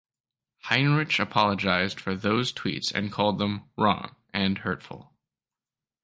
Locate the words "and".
2.91-3.11, 4.33-4.57